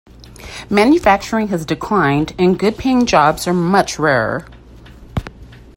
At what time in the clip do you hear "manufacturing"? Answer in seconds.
0.67-1.49